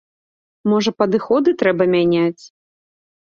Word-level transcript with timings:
Можа, 0.71 0.93
падыходы 1.01 1.49
трэба 1.61 1.83
мяняць? 1.97 2.43